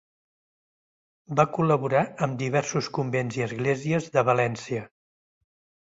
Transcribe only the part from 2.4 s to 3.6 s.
diversos convents i